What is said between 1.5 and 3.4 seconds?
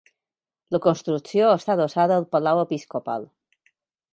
està adossada al Palau Episcopal.